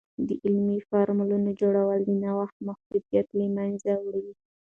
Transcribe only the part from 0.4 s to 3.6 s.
علمي فورمونو جوړول، د نوښت محدودیت له